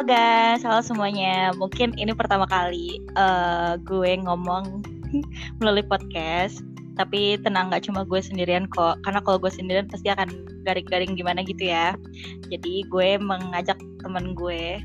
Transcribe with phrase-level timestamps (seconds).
[0.00, 1.52] Halo guys, halo semuanya.
[1.60, 4.80] Mungkin ini pertama kali uh, gue ngomong
[5.60, 6.64] melalui podcast.
[6.96, 8.96] Tapi tenang, nggak cuma gue sendirian kok.
[9.04, 10.32] Karena kalau gue sendirian pasti akan
[10.64, 12.00] garing-garing gimana gitu ya.
[12.48, 14.80] Jadi gue mengajak temen gue.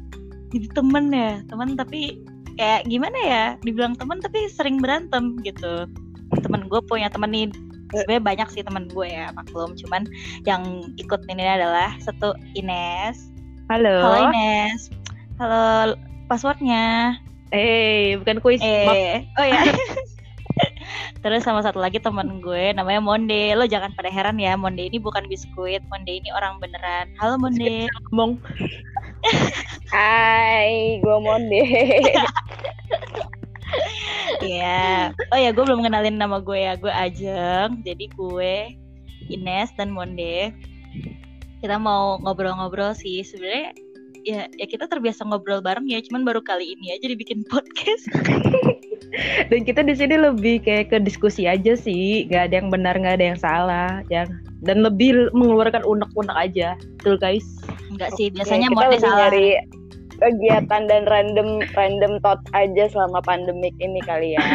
[0.52, 2.20] Jadi temen ya, temen tapi
[2.60, 3.44] kayak gimana ya?
[3.64, 5.88] Dibilang temen tapi sering berantem gitu.
[6.44, 7.48] Temen gue punya temen nih
[7.96, 10.04] sebenarnya banyak sih teman gue ya maklum cuman
[10.44, 13.32] yang ikut ini adalah satu Ines
[13.72, 14.04] Halo.
[14.04, 15.05] halo Ines
[15.36, 16.00] halo
[16.32, 17.20] passwordnya
[17.54, 18.60] Eh, bukan kuis.
[18.60, 19.64] Eh oh ya
[21.24, 25.00] terus sama satu lagi teman gue namanya Monde lo jangan pada heran ya Monde ini
[25.00, 28.40] bukan biskuit Monde ini orang beneran halo Monde ngomong.
[29.94, 31.64] Hai, gue Monde.
[34.46, 35.12] Iya.
[35.34, 36.78] Oh ya, gue belum kenalin nama gue ya.
[36.78, 37.82] Gue Ajeng.
[37.82, 38.78] Jadi gue
[39.28, 40.54] Ines dan Monde.
[41.60, 43.26] Kita mau ngobrol-ngobrol sih.
[43.26, 43.74] Sebenarnya
[44.26, 46.02] ya ya kita terbiasa ngobrol bareng ya.
[46.02, 48.10] Cuman baru kali ini aja dibikin podcast.
[49.54, 52.28] Dan kita di sini lebih kayak ke diskusi aja sih.
[52.28, 54.04] Gak ada yang benar, gak ada yang salah.
[54.12, 54.34] Yang
[54.66, 56.74] dan lebih mengeluarkan unek-unek aja.
[57.00, 57.46] Betul guys.
[57.94, 59.20] Enggak sih, biasanya kita Monde lebih salah.
[59.30, 59.50] nyari
[60.16, 64.44] kegiatan dan random random thoughts aja selama pandemik ini kali ya.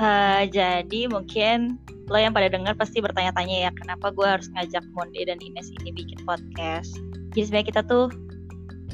[0.00, 1.76] Eh, jadi mungkin
[2.08, 5.92] lo yang pada dengar pasti bertanya-tanya ya kenapa gue harus ngajak Monde dan Ines ini
[5.92, 6.96] bikin podcast.
[7.36, 8.08] Jadi sebenarnya kita tuh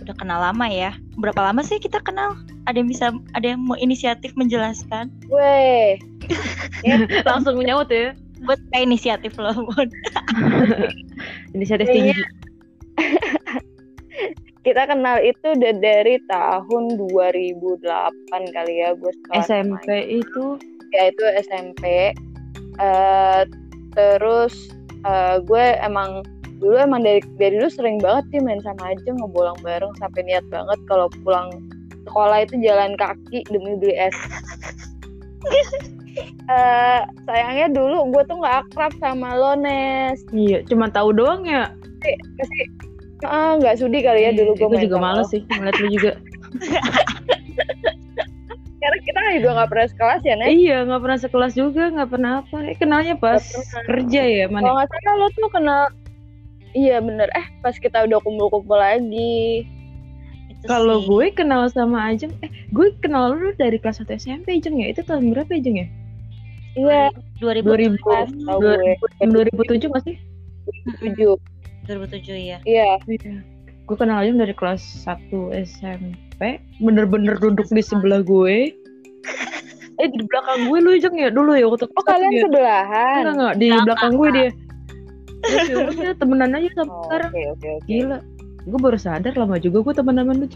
[0.02, 0.92] udah kenal lama ya.
[1.16, 2.36] Berapa lama sih kita kenal?
[2.68, 5.08] Ada yang bisa ada yang mau inisiatif menjelaskan?
[5.30, 5.96] Weh,
[7.28, 8.12] Langsung menyahut ya.
[8.44, 9.88] Buat kayak inisiatif lo, Mon.
[11.56, 12.12] Inisiatif tinggi.
[14.66, 17.86] kita kenal itu udah dari tahun 2008
[18.50, 20.58] kali ya gue SMP itu
[20.90, 22.10] ya itu SMP
[22.76, 23.42] Eh,
[23.96, 24.52] terus
[25.08, 26.24] eh, gue emang
[26.56, 30.44] dulu emang dari dari dulu sering banget sih main sama aja ngebolang bareng sampai niat
[30.48, 31.48] banget kalau pulang
[32.06, 34.16] sekolah itu jalan kaki demi beli es
[36.46, 41.68] Eh, sayangnya dulu gue tuh nggak akrab sama lo Nes iya, cuma tahu doang ya.
[42.40, 42.60] pasti
[43.26, 45.32] ah nggak sudi kali ya dulu gue Gue main juga males lo.
[45.34, 46.12] sih ngeliat lu juga.
[48.80, 52.32] karena kita juga nggak pernah sekelas ya Nes iya, nggak pernah sekelas juga, nggak pernah
[52.40, 52.56] apa.
[52.64, 53.42] Eh, kenalnya pas
[53.84, 54.72] kerja ya, kalau mana?
[54.72, 55.80] nggak salah lo tuh kenal
[56.76, 59.64] iya bener eh pas kita udah kumpul-kumpul lagi
[60.66, 64.90] Kalau gue kenal sama Ajeng, eh gue kenal lu dari kelas 1 SMP Ajeng ya?
[64.90, 65.86] Itu tahun berapa Ajeng ya?
[66.76, 67.08] iya
[67.40, 68.76] 2000 pas tau gue
[69.22, 70.16] 2007 gak sih?
[71.00, 71.38] tujuh
[71.86, 72.58] 2007 ya.
[72.66, 73.40] iya Iya.
[73.86, 78.74] Gue kenal Ajeng dari kelas 1 SMP, bener-bener duduk di sebelah gue.
[79.96, 82.42] Eh di belakang gue lu Ajeng ya dulu ya waktu oh kalian ya?
[82.44, 84.48] sebelahan Enggak enggak di belakang gue dia.
[85.44, 87.30] Ya udah temenan aja sampai Oh, sekarang.
[87.30, 88.18] oke oke oke Gila.
[88.64, 90.46] Gue baru sadar lama juga gue temenan lu.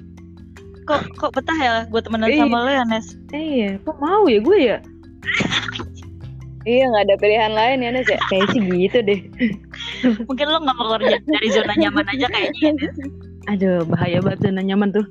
[0.83, 2.41] Kok kok betah ya gue temenan Iya.
[2.41, 3.07] sama lo ya, Nes?
[3.31, 4.79] Eh iya, kok mau ya gue ya?
[6.69, 9.21] iya nggak ada pilihan lain ya Nes ya Kayak sih gitu deh.
[10.29, 12.61] Mungkin lo nggak mau keluar dari zona nyaman aja kayaknya.
[12.61, 12.97] ya, Nes.
[13.49, 15.07] Aduh, bahaya banget zona nyaman tuh.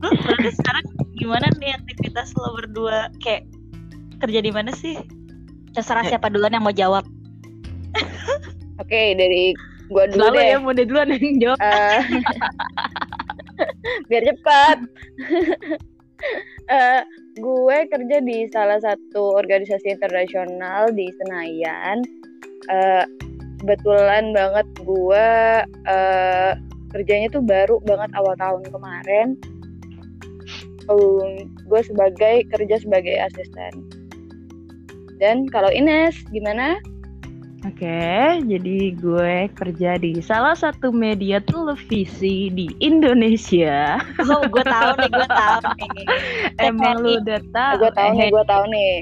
[0.00, 3.08] Lo berarti sekarang gimana nih aktivitas lo berdua?
[3.18, 3.44] Kayak
[4.20, 4.96] kerja di mana sih?
[5.72, 6.16] Terserah Ya.
[6.16, 7.04] siapa duluan yang mau jawab.
[8.80, 9.52] Oke dari
[9.88, 10.46] gua dulu Selalu deh.
[10.48, 11.58] ya mau duluan yang jawab.
[11.60, 12.00] Eh,
[14.08, 14.78] biar cepat
[16.70, 17.02] Eh,
[17.40, 22.04] gue kerja di salah satu organisasi internasional di Senayan.
[22.70, 23.04] Eh,
[23.58, 25.26] kebetulan banget gue
[25.88, 26.52] eh,
[26.94, 29.28] kerjanya tuh baru banget awal tahun kemarin.
[30.90, 33.86] Um, gue sebagai kerja sebagai asisten.
[35.22, 36.82] Dan kalau Ines gimana
[37.60, 44.00] Oke, jadi gue kerja di salah satu media televisi di Indonesia.
[44.16, 46.04] Oh, gue tahu nih, gue tahu nih.
[46.72, 47.84] Emang lu udah tahu?
[47.84, 48.92] gue tahu nih gue tahu nih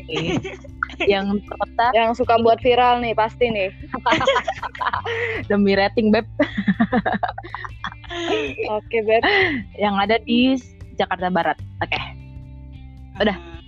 [1.07, 3.71] yang terletak yang suka buat viral nih pasti nih
[5.51, 6.27] demi rating beb
[8.75, 9.22] oke beb
[9.78, 10.59] yang ada di
[10.99, 11.54] Jakarta Barat.
[11.78, 11.95] Oke,
[13.22, 13.39] Udah.
[13.39, 13.63] Hmm,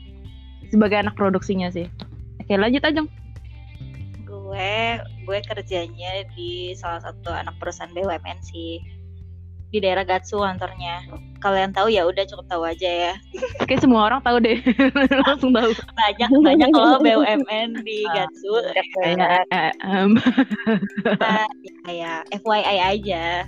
[0.67, 1.87] sebagai anak produksinya sih.
[2.43, 3.07] Oke, lanjut aja.
[4.51, 4.75] Gue
[5.31, 8.83] gue kerjanya di salah satu anak perusahaan BUMN sih
[9.71, 11.07] di daerah Gatsu kantornya.
[11.39, 13.15] Kalian tahu ya udah cukup tahu aja ya.
[13.63, 14.59] Oke, semua orang tahu deh.
[15.31, 15.71] Langsung tahu.
[15.95, 18.27] Banyak banyak kalau BUMN di Ah.
[18.27, 18.51] Gatsu.
[18.99, 20.19] Kayak eh, em,
[21.23, 21.47] Nah,
[21.87, 23.47] kayak FYI aja.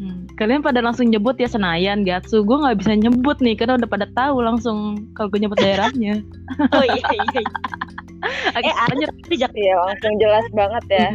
[0.00, 2.40] Hmm, Kalian pada langsung nyebut ya Senayan, Gatsu.
[2.40, 6.24] Gue nggak bisa nyebut nih karena udah pada tahu langsung kalau gue nyebut daerahnya.
[6.74, 7.22] Oh iya iya.
[7.36, 7.52] iya.
[8.20, 11.08] Oke, Eh ada di Jak- Iya langsung jelas banget ya.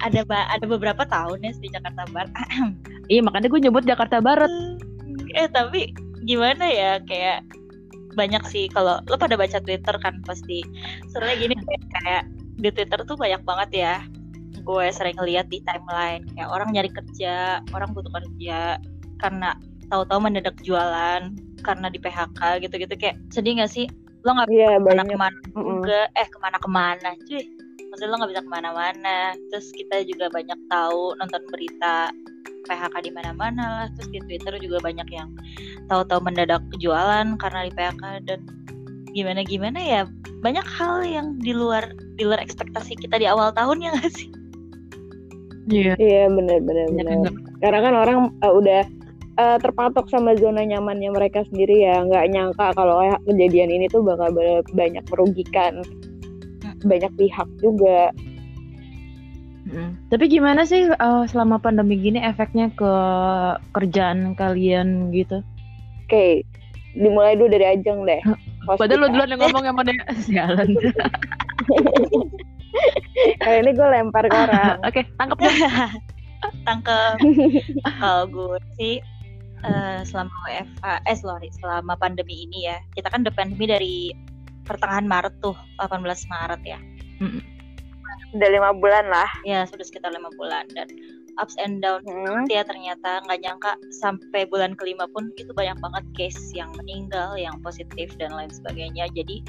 [0.00, 2.32] Ada ba- ada beberapa tahun ya di Jakarta Barat.
[3.04, 4.48] Iya makanya gue nyebut Jakarta Barat.
[5.36, 5.92] eh tapi
[6.24, 7.44] gimana ya kayak
[8.16, 10.64] banyak sih kalau lo pada baca Twitter kan pasti.
[11.12, 11.54] Sebenarnya gini
[12.00, 12.22] kayak
[12.56, 13.94] di Twitter tuh banyak banget ya
[14.56, 16.24] gue sering lihat di timeline.
[16.32, 18.80] Kayak orang nyari kerja orang butuh kerja
[19.20, 19.52] karena
[19.92, 21.28] tahu-tahu mendadak jualan
[21.60, 22.94] karena di PHK gitu-gitu.
[22.96, 23.84] Kayak sedih gak sih
[24.24, 25.06] lo nggak Iya ke mana banyak.
[25.06, 25.68] ke mana Mm-mm.
[25.76, 27.42] juga eh ke mana ke mana cuy
[27.86, 29.16] maksudnya lo nggak bisa ke mana-mana
[29.48, 32.10] terus kita juga banyak tahu nonton berita
[32.64, 35.28] PHK di mana-mana lah terus di Twitter juga banyak yang
[35.86, 38.40] tahu-tahu mendadak jualan karena di PHK dan
[39.10, 40.00] gimana gimana ya
[40.40, 44.28] banyak hal yang di luar di luar ekspektasi kita di awal tahun ya nggak sih
[45.64, 45.96] Iya.
[45.96, 47.08] Iya benar benar benar.
[47.08, 48.82] yang nggak- Karena kan orang uh, udah
[49.36, 54.02] uh, terpatok sama zona nyamannya mereka sendiri ya, nggak nyangka kalau eh, kejadian ini tuh
[54.02, 55.82] bakal ba- banyak merugikan
[56.84, 58.12] banyak pihak juga.
[59.64, 59.96] Mm.
[60.12, 62.92] Tapi gimana sih eh, selama pandemi gini efeknya ke
[63.72, 65.40] kerjaan kalian gitu?
[66.04, 66.44] Oke,
[66.92, 68.20] dimulai dulu dari Ajeng deh.
[68.68, 69.12] Padahal lo Hospital.
[69.12, 69.92] duluan yang ngomong yang mana
[70.28, 70.68] sialan.
[73.40, 74.76] Kali ini gue lempar ke orang.
[74.88, 75.56] Oke, tangkap deh.
[76.68, 77.16] tangkep
[78.04, 79.00] kalau gue sih
[79.64, 82.78] eh, selama WFH eh sorry selama pandemi ini ya.
[82.92, 83.96] Kita kan udah pandemi dari
[84.64, 86.78] pertengahan Maret tuh 18 Maret ya.
[88.34, 89.30] Udah lima bulan lah.
[89.46, 90.90] ya sudah sekitar lima bulan dan
[91.38, 92.02] ups and down.
[92.06, 92.46] Hmm.
[92.46, 97.58] ya ternyata nggak nyangka sampai bulan kelima pun itu banyak banget case yang meninggal yang
[97.62, 99.06] positif dan lain sebagainya.
[99.14, 99.42] Jadi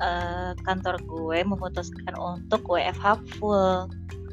[0.00, 3.90] eh, kantor gue memutuskan untuk WFH full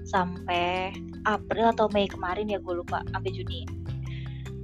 [0.07, 0.95] sampai
[1.27, 3.67] April atau Mei kemarin ya gue lupa sampai Juni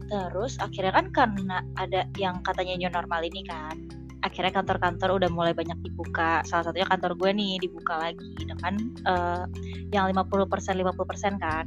[0.08, 3.76] terus akhirnya kan karena ada yang katanya new normal ini kan
[4.24, 8.74] akhirnya kantor-kantor udah mulai banyak dibuka salah satunya kantor gue nih dibuka lagi dengan
[9.04, 9.44] eh,
[9.92, 11.66] yang 50% 50% kan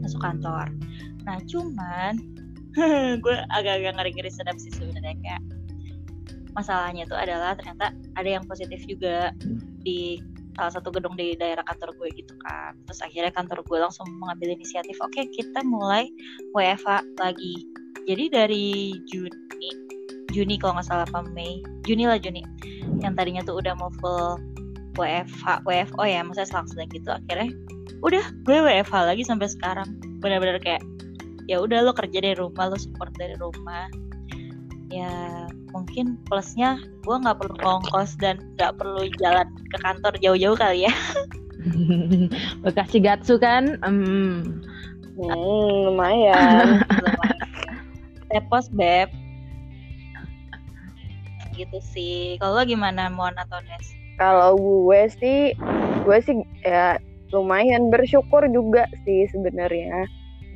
[0.00, 0.66] masuk kantor.
[1.28, 2.16] Nah cuman
[3.22, 5.42] gue agak-agak ngeri-ngeri sedap sih sebenarnya kayak
[6.56, 9.30] masalahnya itu adalah ternyata ada yang positif juga
[9.84, 10.18] di
[10.56, 12.74] salah satu gedung di daerah kantor gue gitu kan.
[12.88, 16.10] Terus akhirnya kantor gue langsung mengambil inisiatif, oke kita mulai
[16.56, 17.54] WFH lagi.
[18.08, 19.70] Jadi dari Juni,
[20.32, 22.42] Juni kalau nggak salah apa Mei, Juni lah Juni.
[23.00, 24.40] Yang tadinya tuh udah mau full
[24.98, 27.10] WFH, WFO ya, maksudnya selang-seling gitu.
[27.12, 27.52] Akhirnya
[28.00, 29.88] udah gue WFH lagi sampai sekarang
[30.24, 30.80] benar-benar kayak
[31.50, 33.90] ya udah lo kerja dari rumah lo support dari rumah
[34.90, 40.90] ya mungkin plusnya gue nggak perlu ongkos dan nggak perlu jalan ke kantor jauh-jauh kali
[40.90, 40.94] ya
[42.64, 43.76] Bekasi Gatsu kan?
[43.84, 44.64] Hmm.
[45.20, 46.80] Hmm, lumayan.
[48.30, 49.10] tepos beb
[51.58, 53.90] gitu sih kalau gimana Mon atau Nes
[54.20, 55.56] Kalau gue sih,
[56.04, 57.00] gue sih ya
[57.32, 60.04] lumayan bersyukur juga sih sebenarnya.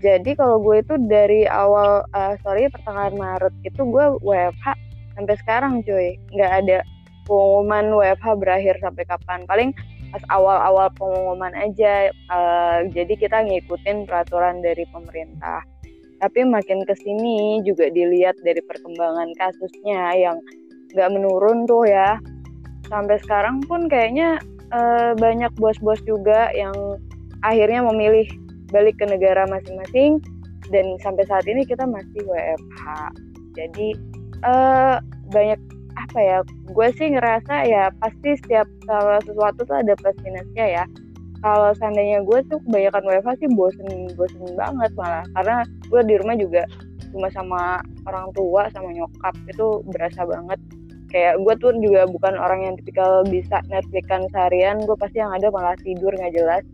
[0.04, 4.76] Jadi kalau gue itu dari awal, eh, sorry pertengahan Maret itu gue WFH
[5.16, 6.78] sampai sekarang cuy, nggak ada
[7.24, 9.48] pengumuman WFH berakhir sampai kapan.
[9.48, 9.72] Paling
[10.12, 12.12] pas awal-awal pengumuman aja.
[12.12, 15.64] eh, jadi kita ngikutin peraturan dari pemerintah.
[16.20, 20.36] Tapi makin ke sini juga dilihat dari perkembangan kasusnya yang
[20.92, 22.20] nggak menurun tuh ya
[22.92, 24.36] sampai sekarang pun kayaknya
[24.68, 26.76] eh, banyak bos-bos juga yang
[27.40, 28.28] akhirnya memilih
[28.74, 30.18] balik ke negara masing-masing
[30.74, 32.82] dan sampai saat ini kita masih WFH.
[33.54, 33.88] Jadi
[34.42, 34.96] eh,
[35.30, 35.60] banyak
[35.94, 36.38] apa ya?
[36.74, 40.84] Gue sih ngerasa ya pasti setiap kalau sesuatu tuh ada plus minusnya ya.
[41.44, 45.62] Kalau seandainya gue tuh kebanyakan WFH sih bosen bosen banget malah karena
[45.92, 46.64] gue di rumah juga
[47.14, 47.78] cuma sama
[48.10, 50.58] orang tua sama nyokap itu berasa banget
[51.14, 55.46] kayak gue tuh juga bukan orang yang tipikal bisa Netflixan seharian gue pasti yang ada
[55.54, 56.66] malah tidur nggak jelas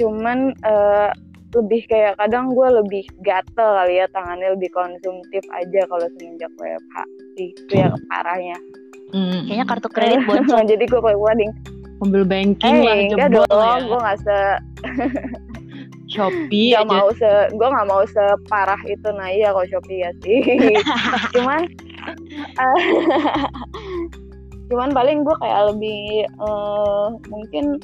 [0.00, 1.10] cuman eh,
[1.50, 6.96] lebih kayak kadang gue lebih gatel kali ya tangannya lebih konsumtif aja kalau semenjak WFH
[7.36, 8.56] itu yang parahnya
[9.10, 9.42] Hmm.
[9.42, 11.50] kayaknya kartu kredit bonceng jadi gue paling wedding
[11.98, 13.74] mobil banking eh lah enggak dong ya.
[13.82, 14.38] gue nggak se
[16.06, 16.94] Shopee nggak aja.
[16.94, 20.38] mau se gue nggak mau separah itu nah iya kalau Shopee ya sih
[21.34, 21.66] cuman
[22.54, 22.80] eh,
[24.70, 27.82] cuman paling gue kayak lebih eh, mungkin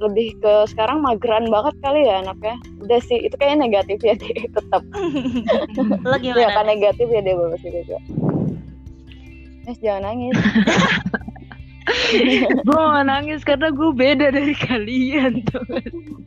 [0.00, 4.48] lebih ke sekarang mageran banget kali ya anaknya udah sih itu kayaknya negatif ya deh
[4.48, 4.82] tetap
[6.02, 6.72] lo ya gimana kan Nes?
[6.76, 7.98] negatif ya deh bagus juga
[9.68, 10.36] Nes jangan nangis
[12.66, 15.64] gue gak nangis karena gue beda dari kalian tuh.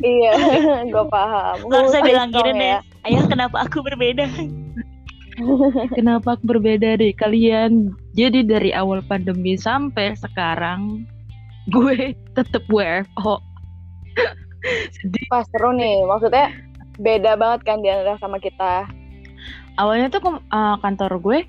[0.04, 0.34] iya
[0.94, 2.80] gue paham lo harusnya Gue bilang gini deh ya.
[3.10, 4.28] ayah kenapa aku berbeda
[5.98, 7.90] Kenapa aku berbeda dari kalian?
[8.14, 11.10] Jadi dari awal pandemi sampai sekarang
[11.74, 13.42] gue tetap WFO.
[14.96, 15.26] Sedih.
[15.28, 16.08] pas seru nih.
[16.08, 16.52] Maksudnya
[17.00, 18.88] beda banget kan di antara sama kita.
[19.82, 21.40] Awalnya tuh uh, kantor gue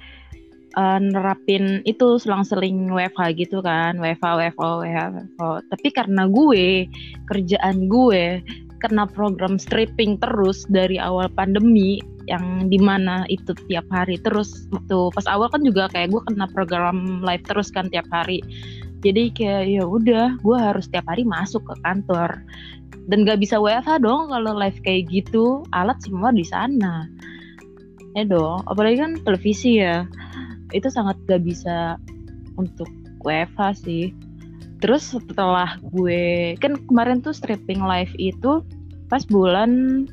[0.81, 4.01] uh, nerapin itu selang-seling WFH gitu kan.
[4.01, 6.89] WFH WFO WFH tapi karena gue
[7.29, 8.41] kerjaan gue
[8.85, 15.13] kena program stripping terus dari awal pandemi yang di mana itu tiap hari terus waktu
[15.17, 18.45] pas awal kan juga kayak gue kena program live terus kan tiap hari
[19.05, 22.41] jadi kayak ya udah gue harus tiap hari masuk ke kantor.
[23.05, 25.61] Dan gak bisa WFH dong kalau live kayak gitu.
[25.77, 27.05] Alat semua di sana.
[28.17, 30.09] Ya dong apalagi kan televisi ya.
[30.73, 32.01] Itu sangat gak bisa
[32.57, 32.89] untuk
[33.29, 34.17] WFH sih.
[34.81, 38.65] Terus setelah gue kan kemarin tuh stripping live itu
[39.13, 40.05] pas bulan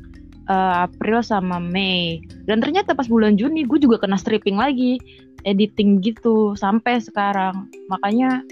[0.51, 2.19] uh, April sama Mei.
[2.43, 4.99] Dan ternyata pas bulan Juni gue juga kena stripping lagi
[5.47, 7.71] editing gitu sampai sekarang.
[7.89, 8.43] Makanya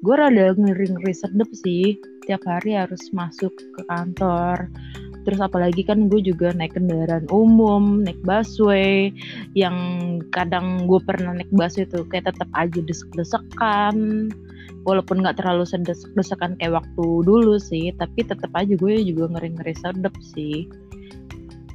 [0.00, 2.00] gue rada ngeri-ngeri sedep sih.
[2.24, 4.68] Tiap hari harus masuk ke kantor.
[5.28, 9.12] Terus apalagi kan gue juga naik kendaraan umum naik busway.
[9.52, 9.76] Yang
[10.32, 14.28] kadang gue pernah naik busway tuh kayak tetap aja desek-desekan.
[14.88, 20.14] Walaupun nggak terlalu sedek-desekan kayak waktu dulu sih tapi tetap aja gue juga ngeri-ngeri sedep
[20.24, 20.64] sih.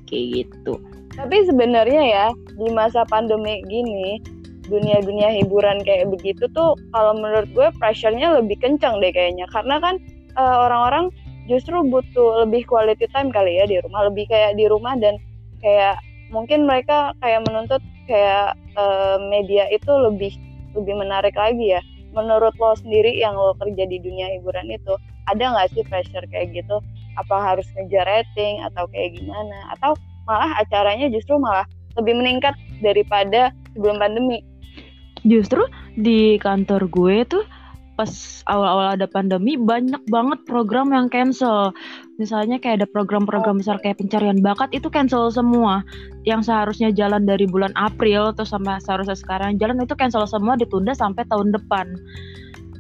[0.10, 0.82] Kayak gitu.
[1.14, 2.26] Tapi sebenarnya ya
[2.58, 4.20] di masa pandemi gini
[4.68, 9.46] dunia-dunia hiburan kayak begitu tuh kalau menurut gue pressure-nya lebih kencang deh kayaknya.
[9.54, 9.96] Karena kan
[10.38, 11.10] uh, orang-orang
[11.46, 15.22] justru butuh lebih quality time kali ya di rumah lebih kayak di rumah dan
[15.62, 16.02] kayak
[16.34, 20.34] mungkin mereka kayak menuntut kayak uh, media itu lebih
[20.74, 21.82] lebih menarik lagi ya.
[22.16, 24.96] Menurut lo sendiri yang lo kerja di dunia hiburan itu
[25.28, 26.80] ada nggak sih pressure kayak gitu?
[27.20, 29.76] Apa harus ngejar rating atau kayak gimana?
[29.78, 29.96] Atau
[30.26, 34.44] malah acaranya justru malah lebih meningkat daripada sebelum pandemi
[35.26, 35.66] justru
[35.98, 37.46] di kantor gue tuh
[37.96, 38.12] pas
[38.52, 41.72] awal-awal ada pandemi banyak banget program yang cancel.
[42.20, 45.82] Misalnya kayak ada program-program besar kayak pencarian bakat itu cancel semua.
[46.28, 50.92] Yang seharusnya jalan dari bulan April atau sampai seharusnya sekarang jalan itu cancel semua ditunda
[50.92, 51.96] sampai tahun depan.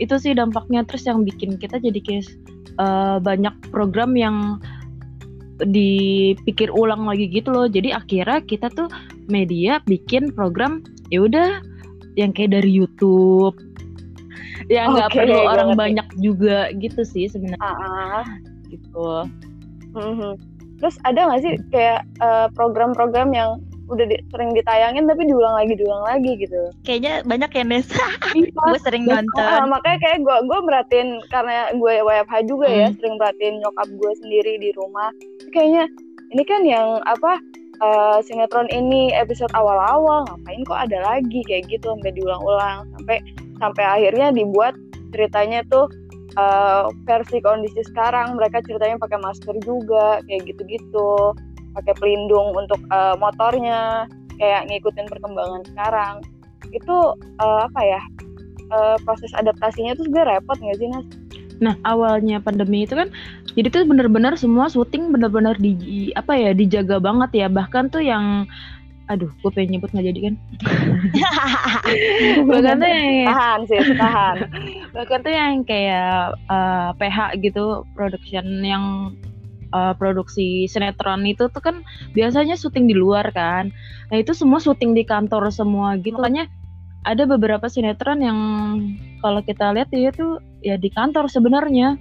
[0.03, 2.27] Itu sih dampaknya terus yang bikin kita jadi kayak
[2.75, 4.59] uh, banyak program yang
[5.63, 7.71] dipikir ulang lagi gitu loh.
[7.71, 8.91] Jadi akhirnya kita tuh
[9.31, 11.63] media bikin program ya udah
[12.15, 13.55] yang kayak dari YouTube
[14.71, 15.81] yang nggak okay, perlu orang ngerti.
[15.83, 18.23] banyak juga gitu sih sebenarnya uh-uh.
[18.73, 19.09] gitu
[19.93, 20.33] mm-hmm.
[20.81, 25.77] terus ada nggak sih kayak uh, program-program yang udah di, sering ditayangin tapi diulang lagi
[25.77, 27.85] diulang lagi gitu kayaknya banyak ya Nes
[28.37, 32.73] iya, gue sering nonton uh, makanya kayak gue gue merhatiin karena gue WFH juga ya,
[32.73, 32.81] hmm.
[32.81, 35.13] ya sering merhatiin nyokap gue sendiri di rumah
[35.53, 35.85] kayaknya
[36.33, 37.37] ini kan yang apa
[37.81, 41.41] uh, sinetron ini episode awal-awal ngapain kok ada lagi?
[41.47, 42.87] Kayak gitu sampai diulang-ulang.
[42.97, 43.17] Sampai
[43.59, 44.75] sampai akhirnya dibuat
[45.15, 45.87] ceritanya tuh
[46.39, 48.35] uh, versi kondisi sekarang.
[48.39, 51.35] Mereka ceritanya pakai masker juga kayak gitu-gitu.
[51.75, 54.07] Pakai pelindung untuk uh, motornya
[54.39, 56.15] kayak ngikutin perkembangan sekarang.
[56.71, 58.01] Itu uh, apa ya
[58.71, 61.07] uh, proses adaptasinya tuh sebenarnya repot nggak sih Nas?
[61.63, 63.09] Nah awalnya pandemi itu kan
[63.55, 67.47] jadi tuh bener-bener semua syuting bener-bener di apa ya dijaga banget ya.
[67.47, 68.49] Bahkan tuh yang
[69.05, 70.35] aduh gue pengen nyebut nggak jadi kan?
[72.49, 74.35] Bahkan tuh yang tahan sih tahan.
[74.97, 79.13] Bahkan tuh yang kayak uh, eh, PH gitu production yang
[79.71, 81.85] uh, produksi sinetron itu tuh kan
[82.17, 83.69] biasanya syuting di luar kan.
[84.09, 86.17] Nah itu semua syuting di kantor semua gitu.
[86.17, 86.49] Makanya
[87.05, 88.39] ada beberapa sinetron yang
[89.21, 91.95] kalau kita lihat ya itu ya di kantor sebenarnya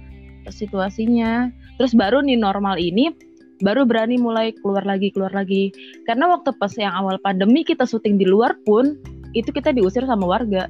[0.49, 1.49] situasinya.
[1.77, 3.13] Terus baru nih normal ini
[3.63, 5.69] baru berani mulai keluar lagi keluar lagi.
[6.09, 8.97] Karena waktu pas yang awal pandemi kita syuting di luar pun
[9.37, 10.67] itu kita diusir sama warga.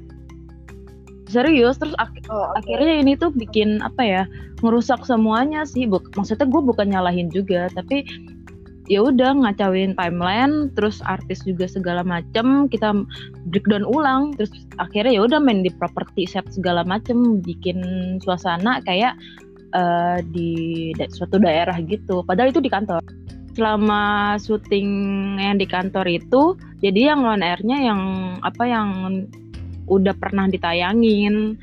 [1.25, 2.77] Serius terus ak oh, okay.
[2.77, 4.23] akhirnya ini tuh bikin apa ya
[4.61, 5.87] ngerusak semuanya sih.
[5.87, 8.03] Buk maksudnya gue bukan nyalahin juga tapi
[8.85, 12.93] ya udah ngacauin timeline terus artis juga segala macem kita
[13.49, 17.81] breakdown ulang terus akhirnya ya udah main di properti set segala macem bikin
[18.21, 19.17] suasana kayak
[19.75, 22.23] uh, di da suatu daerah gitu.
[22.23, 23.03] Padahal itu di kantor.
[23.55, 24.89] Selama syuting
[25.39, 28.01] yang di kantor itu jadi yang on airnya yang
[28.43, 28.87] apa yang
[29.87, 31.55] udah pernah ditayangin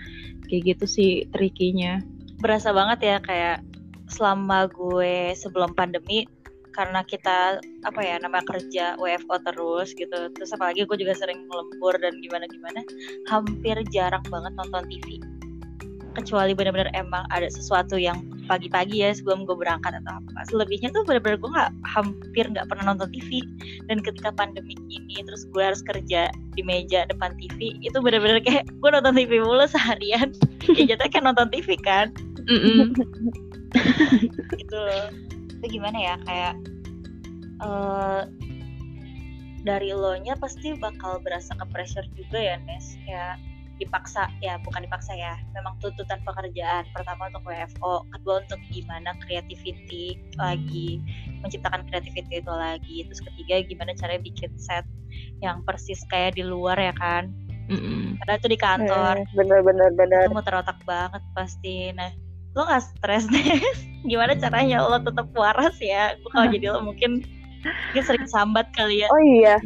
[0.48, 2.00] kayak gitu sih trikinya.
[2.40, 3.58] Berasa banget ya kayak
[4.08, 6.24] selama gue sebelum pandemi
[6.72, 10.32] karena kita apa ya nama kerja WFO terus gitu.
[10.32, 12.80] Terus apalagi gue juga sering lembur dan gimana gimana
[13.28, 15.20] hampir jarang banget nonton TV
[16.12, 20.40] kecuali benar-benar emang ada sesuatu yang pagi-pagi ya sebelum gue berangkat atau apa.
[20.52, 23.40] Selebihnya tuh benar-benar gue nggak hampir nggak pernah nonton TV
[23.88, 28.68] dan ketika pandemi ini terus gue harus kerja di meja depan TV itu benar-benar kayak
[28.68, 30.30] gue nonton TV mulu seharian.
[30.62, 32.06] Kayak jatuh kayak nonton TV kan.
[34.54, 34.78] Gitu.
[34.78, 35.10] loh
[35.62, 36.54] itu gimana ya kayak
[37.62, 38.22] eh,
[39.62, 42.98] dari lo nya pasti bakal berasa ke pressure juga ya Nes.
[43.06, 43.38] Ya
[43.80, 50.22] dipaksa ya bukan dipaksa ya memang tuntutan pekerjaan pertama untuk WFO kedua untuk gimana creativity
[50.38, 51.02] lagi
[51.42, 54.86] menciptakan creativity itu lagi terus ketiga gimana caranya bikin set
[55.42, 57.30] yang persis kayak di luar ya kan.
[57.62, 58.18] Mm-mm.
[58.18, 59.14] karena itu di kantor.
[59.22, 62.10] Hmm, bener bener bener itu muter otak banget pasti nah
[62.52, 63.60] lo gak stres deh.
[64.10, 66.16] Gimana caranya lo tetap waras ya?
[66.32, 67.24] Kalau jadi lo mungkin
[67.62, 69.08] mungkin sering sambat kali ya.
[69.08, 69.56] Oh iya.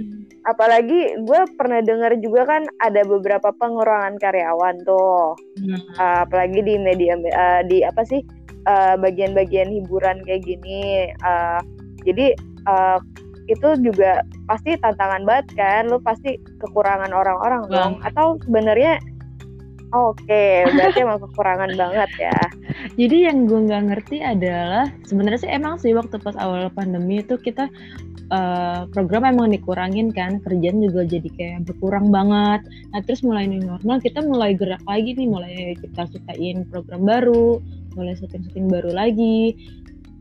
[0.47, 5.35] Apalagi gue pernah dengar juga kan ada beberapa pengurangan karyawan tuh.
[5.59, 5.81] Hmm.
[5.99, 8.23] Uh, apalagi di media uh, di apa sih
[8.71, 11.11] uh, bagian-bagian hiburan kayak gini.
[11.26, 11.59] Uh,
[12.07, 12.37] jadi
[12.71, 13.02] uh,
[13.47, 15.83] itu juga pasti tantangan banget kan?
[15.90, 17.93] Lu pasti kekurangan orang-orang dong.
[18.07, 19.02] Atau sebenarnya
[19.95, 22.38] oke berarti emang kekurangan banget ya
[23.00, 27.37] Jadi yang gue nggak ngerti adalah sebenarnya sih emang sih waktu pas awal pandemi itu
[27.40, 27.69] kita
[28.31, 32.64] eh, program emang dikurangin kan kerjaan juga jadi kayak berkurang banget.
[32.93, 37.61] Nah terus mulai new normal kita mulai gerak lagi nih mulai kita ciptain program baru,
[37.97, 39.57] mulai syuting-syuting baru lagi.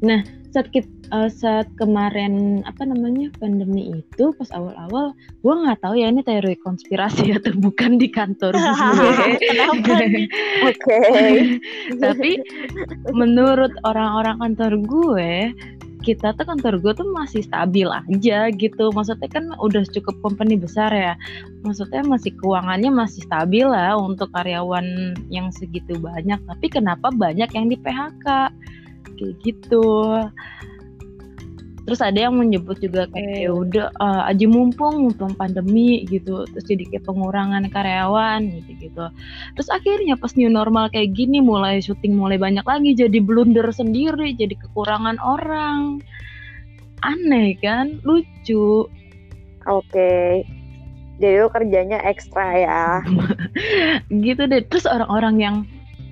[0.05, 0.21] Nah
[0.53, 5.11] saat kita, saat kemarin apa namanya pandemi itu pas awal-awal
[5.43, 9.11] gue nggak tahu ya ini teori konspirasi atau bukan di kantor gue.
[9.75, 9.99] Oke
[12.05, 12.31] Tapi
[13.11, 15.31] menurut orang-orang kantor gue,
[16.07, 18.93] kita tuh kantor gue tuh masih stabil aja gitu.
[18.95, 21.19] Maksudnya kan udah cukup company besar ya.
[21.67, 26.37] Maksudnya masih keuangannya masih stabil lah untuk karyawan yang segitu banyak.
[26.45, 28.53] Tapi kenapa banyak yang di PHK?
[29.13, 29.85] Kayak gitu.
[31.85, 36.65] Terus ada yang menyebut juga kayak ya udah eh, aja mumpung mumpung pandemi gitu terus
[36.65, 39.05] jadi kayak pengurangan karyawan gitu gitu
[39.53, 44.33] terus akhirnya pas new normal kayak gini mulai syuting mulai banyak lagi jadi blunder sendiri
[44.33, 46.01] jadi kekurangan orang.
[47.05, 48.01] Aneh kan?
[48.01, 48.89] Lucu.
[49.69, 50.41] Oke.
[51.21, 52.83] Jadi lu kerjanya ekstra ya?
[54.25, 54.65] Gitu deh.
[54.67, 55.55] Terus orang-orang yang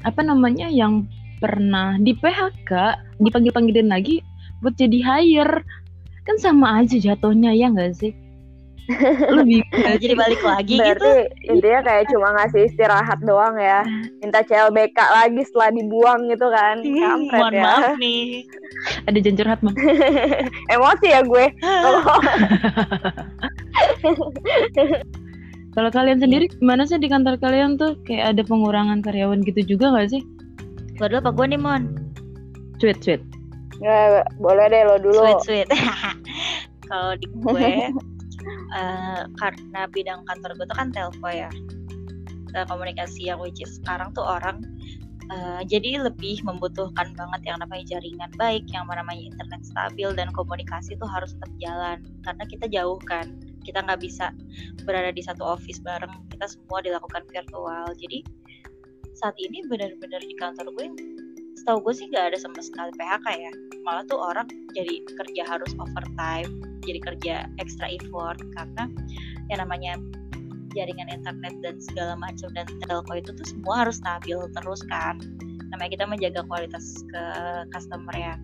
[0.05, 1.07] apa namanya yang
[1.43, 2.71] pernah di PHK
[3.19, 4.23] dipanggil-panggilin lagi
[4.63, 5.59] buat jadi hire.
[6.23, 8.15] Kan sama aja jatuhnya ya nggak sih?
[9.27, 9.59] Lebih
[10.03, 10.83] jadi balik lagi gitu?
[10.83, 11.11] berarti
[11.51, 13.83] intinya kayak cuma ngasih istirahat doang ya.
[14.23, 16.79] Minta CLBK lagi setelah dibuang gitu kan.
[16.79, 17.63] Kampret mohon ya.
[17.67, 18.47] maaf nih.
[19.07, 19.75] Ada jangan curhat bang
[20.71, 21.45] emosi ya gue.
[21.59, 22.03] Kalau-
[25.75, 27.99] kalau kalian sendiri gimana sih di kantor kalian tuh?
[28.07, 30.23] Kayak ada pengurangan karyawan gitu juga nggak sih
[30.97, 31.83] Gua dulu apa gue nih Mon?
[32.83, 33.23] sweet sweet.
[33.79, 35.23] Nggak, boleh deh lo dulu.
[35.23, 35.67] Sweet sweet.
[36.91, 37.63] Kalau di gue
[38.77, 41.47] eh, Karena bidang kantor gue tuh kan telco ya.
[42.51, 44.61] Telekomunikasi yang which is sekarang tuh orang
[45.31, 50.99] eh, Jadi lebih membutuhkan banget yang namanya jaringan baik Yang namanya internet stabil dan komunikasi
[50.99, 51.97] tuh harus tetap jalan.
[52.27, 54.35] Karena kita jauh kan Kita nggak bisa
[54.83, 56.11] berada di satu office bareng.
[56.29, 57.95] Kita semua dilakukan virtual.
[57.95, 58.42] Jadi
[59.17, 60.87] saat ini benar-benar di kantor gue
[61.53, 63.51] setahu gue sih nggak ada sama sekali PHK ya.
[63.85, 66.49] Malah tuh orang jadi kerja harus overtime
[66.83, 68.91] jadi kerja extra effort karena
[69.47, 69.95] yang namanya
[70.73, 75.21] jaringan internet dan segala macam dan telco itu tuh semua harus stabil terus kan.
[75.71, 77.23] Namanya kita menjaga kualitas ke
[77.71, 78.35] customer ya.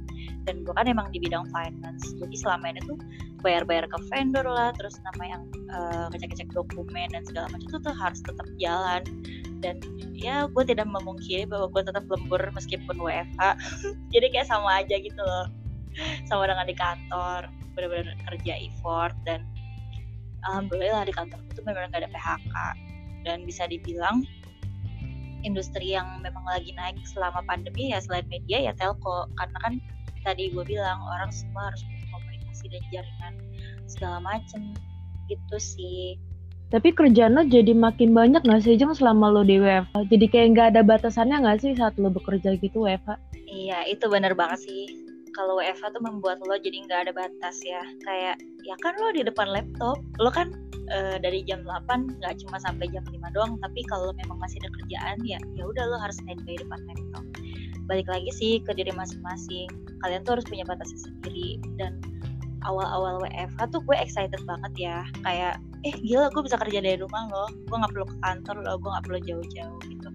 [0.47, 2.97] Dan gue kan emang di bidang finance jadi selama ini tuh
[3.43, 7.95] bayar-bayar ke vendor lah terus nama yang eh, ngecek-ngecek dokumen dan segala macam itu tuh
[7.95, 9.01] harus tetap jalan
[9.59, 9.79] dan
[10.15, 13.41] ya gue tidak memungkiri bahwa gue tetap lembur meskipun WFH
[14.13, 15.47] jadi kayak sama aja gitu loh.
[16.29, 19.43] Sama dengan di kantor benar-benar kerja effort dan
[20.47, 22.55] alhamdulillah di kantor itu memang gak ada PHK
[23.27, 24.23] dan bisa dibilang
[25.43, 29.27] industri yang memang lagi naik selama pandemi ya selain media ya telco.
[29.39, 29.73] Karena kan
[30.23, 33.33] tadi gue bilang orang semua harus butuh komunikasi dan jaringan
[33.87, 34.75] segala macem.
[35.29, 36.17] Gitu sih
[36.69, 40.05] Tapi kerjaan lo jadi makin banyak gak sih Jeng selama lo di WFH?
[40.05, 43.17] Jadi kayak nggak ada batasannya gak sih saat lo bekerja gitu WFH?
[43.49, 44.85] Iya, itu bener banget sih.
[45.33, 47.81] Kalau WFH tuh membuat lo jadi nggak ada batas ya.
[48.05, 50.53] Kayak, ya kan lo di depan laptop, lo kan
[50.93, 54.69] eh, dari jam 8 nggak cuma sampai jam 5 doang, tapi kalau memang masih ada
[54.77, 57.25] kerjaan ya, ya udah lo harus standby depan laptop.
[57.89, 59.65] Balik lagi sih ke diri masing-masing.
[60.05, 61.97] Kalian tuh harus punya batasnya sendiri dan
[62.63, 64.97] awal-awal WFH tuh gue excited banget ya.
[65.23, 67.49] Kayak, eh gila gue bisa kerja dari rumah loh.
[67.67, 70.09] Gue nggak perlu ke kantor loh, gue nggak perlu jauh-jauh gitu.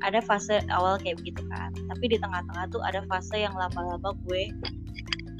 [0.00, 1.72] Ada fase awal kayak begitu kan.
[1.76, 4.52] Tapi di tengah-tengah tuh ada fase yang lama-lama gue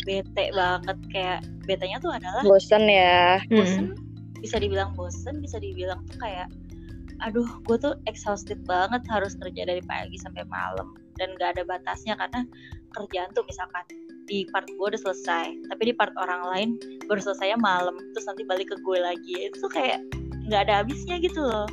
[0.04, 0.98] bete banget.
[1.12, 3.40] Kayak betenya tuh adalah bosen ya.
[3.48, 3.96] Bosen.
[4.40, 6.48] Bisa dibilang bosen bisa dibilang tuh kayak
[7.20, 10.96] aduh gue tuh exhausted banget harus kerja dari pagi sampai malam.
[11.20, 12.48] Dan gak ada batasnya karena
[12.96, 13.84] kerjaan tuh misalkan
[14.30, 15.58] di part gue udah selesai.
[15.74, 16.68] Tapi di part orang lain
[17.10, 19.50] baru selesainya malam terus nanti balik ke gue lagi.
[19.50, 19.98] Itu kayak
[20.46, 21.66] nggak ada habisnya gitu loh.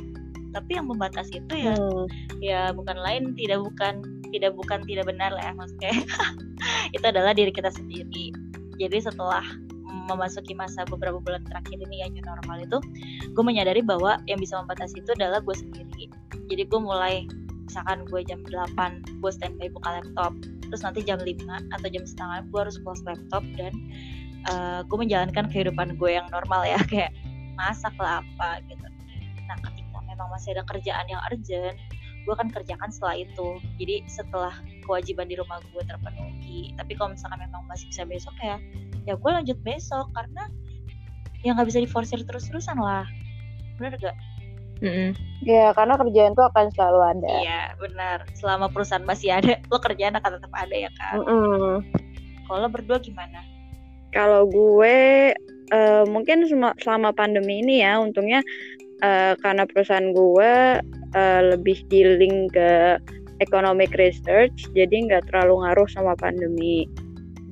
[0.50, 2.10] Tapi yang membatasi itu ya Hmm.
[2.42, 4.02] ya bukan lain tidak bukan
[4.34, 5.92] tidak bukan tidak benar lah ya maksudnya.
[6.96, 8.34] Itu adalah diri kita sendiri.
[8.80, 9.44] Jadi setelah
[10.08, 12.80] memasuki masa beberapa bulan terakhir ini ya new normal itu
[13.28, 16.08] gue menyadari bahwa yang bisa membatasi itu adalah gue sendiri.
[16.48, 17.28] Jadi gue mulai
[17.68, 20.32] misalkan gue jam 8 gue standby buka laptop
[20.68, 23.72] terus nanti jam 5 atau jam setengah gue harus close laptop dan
[24.48, 26.78] uh, gue menjalankan kehidupan gue yang normal ya.
[26.90, 27.12] Kayak
[27.58, 28.86] masak lah apa gitu.
[29.50, 31.76] Nah ketika memang masih ada kerjaan yang urgent
[32.28, 33.48] gue akan kerjakan setelah itu.
[33.80, 34.52] Jadi setelah
[34.84, 36.76] kewajiban di rumah gue terpenuhi.
[36.76, 38.60] Tapi kalau misalkan memang masih bisa besok ya
[39.08, 40.52] ya gue lanjut besok karena
[41.40, 43.08] ya nggak bisa diforsir terus-terusan lah.
[43.80, 44.16] Bener gak?
[44.84, 45.14] Mm-mm.
[45.46, 47.30] Ya, karena kerjaan tuh akan selalu ada.
[47.30, 51.86] Iya benar selama perusahaan masih ada lo kerjaan akan tetap ada ya kan Mm-mm.
[52.50, 53.42] kalau lo berdua gimana?
[54.10, 55.30] Kalau gue
[55.72, 56.48] eh, mungkin
[56.80, 58.40] selama pandemi ini ya, untungnya
[59.04, 60.52] eh, karena perusahaan gue
[61.14, 62.98] eh, lebih dealing ke
[63.38, 66.88] economic research, jadi nggak terlalu ngaruh sama pandemi.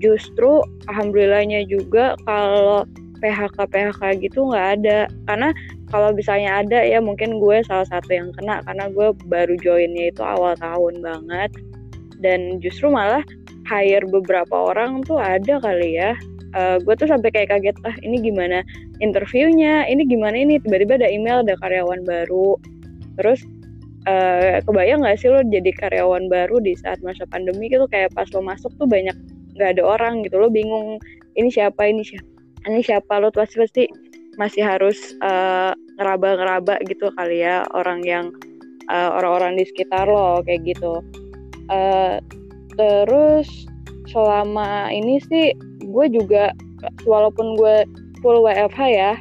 [0.03, 2.85] Justru alhamdulillahnya juga kalau
[3.23, 4.99] PHK PHK gitu nggak ada,
[5.31, 5.55] karena
[5.87, 10.23] kalau misalnya ada ya mungkin gue salah satu yang kena karena gue baru joinnya itu
[10.23, 11.51] awal tahun banget.
[12.19, 13.23] Dan justru malah
[13.69, 16.19] hire beberapa orang tuh ada kali ya.
[16.57, 18.67] Eh, gue tuh sampai kayak kaget ah ini gimana
[18.99, 19.87] interviewnya?
[19.87, 20.59] Ini gimana ini?
[20.59, 22.59] Tiba-tiba ada email ada karyawan baru.
[23.21, 23.47] Terus
[24.11, 27.87] eh, kebayang nggak sih lo jadi karyawan baru di saat masa pandemi gitu?
[27.93, 29.15] Kayak pas lo masuk tuh banyak
[29.55, 30.41] nggak ada orang gitu.
[30.41, 30.99] Lo bingung
[31.39, 31.87] ini siapa?
[31.87, 32.29] Ini siapa?
[32.67, 33.13] Ini siapa?
[33.23, 33.83] Lo pasti pasti
[34.37, 38.33] masih harus eh, ngeraba-ngeraba gitu kali ya orang yang
[38.89, 41.01] eh, orang-orang di sekitar lo kayak gitu.
[41.73, 42.17] Eh,
[42.77, 43.49] terus
[44.13, 46.55] selama ini sih gue juga
[47.09, 47.83] walaupun gue
[48.23, 49.13] full WFH ya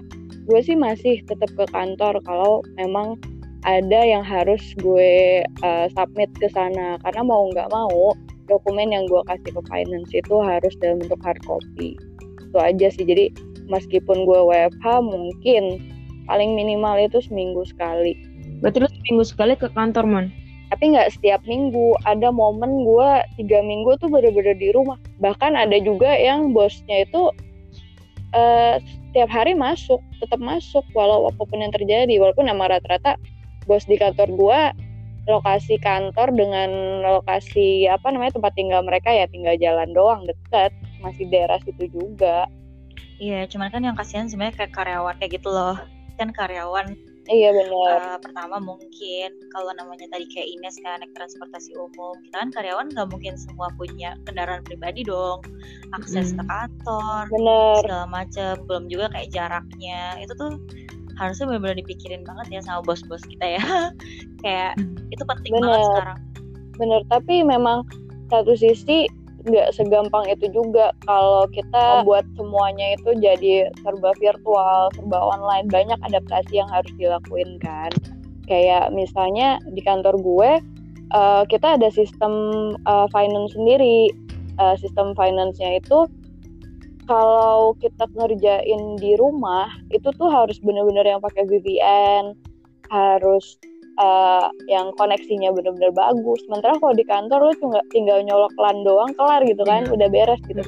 [0.46, 3.18] gue sih masih tetap ke kantor kalau memang
[3.66, 7.02] ada yang harus gue uh, submit ke sana.
[7.02, 8.14] Karena mau nggak mau
[8.46, 11.98] dokumen yang gue kasih ke finance itu harus dalam bentuk hard copy.
[12.46, 13.04] Itu aja sih.
[13.04, 13.34] Jadi
[13.68, 15.64] meskipun gue WFH mungkin
[16.26, 18.18] paling minimal itu seminggu sekali.
[18.64, 20.28] Berarti lu seminggu sekali ke kantor, Mon?
[20.74, 21.96] tapi nggak setiap minggu.
[22.04, 24.98] Ada momen gue tiga minggu tuh bener-bener di rumah.
[25.22, 27.30] Bahkan ada juga yang bosnya itu
[28.34, 32.18] eh, setiap hari masuk tetap masuk walau apa pun yang terjadi.
[32.20, 33.16] Walaupun emang rata-rata
[33.66, 34.62] bos di kantor gue
[35.26, 40.76] lokasi kantor dengan lokasi apa namanya tempat tinggal mereka ya tinggal jalan doang deket.
[41.00, 42.50] Masih daerah situ juga
[43.16, 45.80] Iya cuman kan yang kasihan sebenarnya kayak karyawan kayak gitu loh.
[46.20, 47.74] Kan karyawan iya bener
[48.06, 52.86] Uh, pertama mungkin kalau namanya tadi kayak Ines kan naik transportasi umum kita kan karyawan
[52.94, 55.42] nggak mungkin semua punya kendaraan pribadi dong.
[55.98, 56.50] Akses ke Mm.
[56.50, 58.54] kantor bener segala macem.
[58.70, 60.22] Belum juga kayak jaraknya.
[60.22, 60.52] Itu tuh
[61.16, 63.64] harusnya benar-benar dipikirin banget ya sama bos-bos kita ya.
[64.44, 64.76] Kayak
[65.10, 65.88] itu penting banget Bener.
[65.90, 66.20] sekarang.
[66.76, 67.88] Bener tapi memang
[68.28, 69.08] satu sisi
[69.46, 75.70] nggak segampang itu juga kalau kita buat semuanya itu jadi serba virtual serba online.
[75.70, 77.94] Banyak adaptasi yang harus dilakuin kan.
[78.50, 80.52] Kayak misalnya di kantor gue
[81.14, 82.34] eh, kita ada sistem
[82.76, 84.10] eh, finance sendiri.
[84.56, 86.08] Eh, sistem finance-nya itu
[87.06, 92.34] kalau kita ngerjain di rumah itu tuh harus bener-bener yang pakai VPN
[92.90, 93.60] harus
[93.96, 96.40] eh, yang koneksinya bener-bener bagus.
[96.48, 99.94] Sementara kalau di kantor lu cuma tinggal nyolok LAN doang kelar gitu kan, Iya.
[99.96, 100.64] udah beres gitu.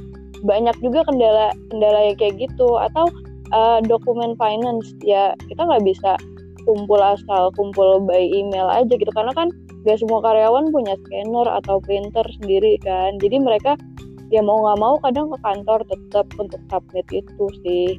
[0.45, 3.09] Banyak juga kendala kendala yang kayak gitu atau
[3.47, 6.19] eh, dokumen finance ya kita nggak bisa
[6.67, 9.47] kumpul asal kumpul by email aja gitu karena kan
[9.87, 13.15] gak semua karyawan punya scanner atau printer sendiri kan.
[13.23, 13.79] Jadi mereka
[14.27, 17.95] ya mau nggak mau kadang ke kantor tetap untuk submit itu sih.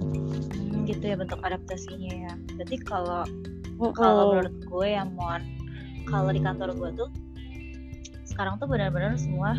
[0.00, 3.28] Hmm, gitu ya bentuk adaptasinya ya berarti kalau
[3.96, 5.42] kalau menurut gue yang mon
[6.08, 7.10] kalau di kantor gue tuh
[8.26, 9.56] sekarang tuh benar-benar semua